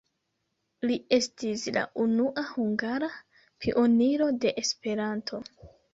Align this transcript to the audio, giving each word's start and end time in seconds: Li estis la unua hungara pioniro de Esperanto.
Li 0.91 0.95
estis 1.17 1.65
la 1.75 1.83
unua 2.05 2.45
hungara 2.53 3.11
pioniro 3.67 4.31
de 4.47 4.55
Esperanto. 4.63 5.43